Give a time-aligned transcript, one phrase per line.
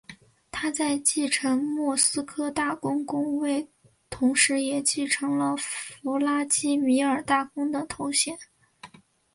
[0.49, 3.69] 他在继承莫斯科大公公位
[4.09, 8.35] 同时也继承了弗拉基米尔大公的头衔。